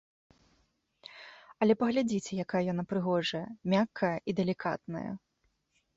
Але 1.65 1.73
паглядзіце, 1.83 2.31
якая 2.45 2.63
яна 2.73 2.83
прыгожая, 2.95 3.45
мяккая 3.75 4.13
і 4.31 4.39
далікатная! 4.41 5.09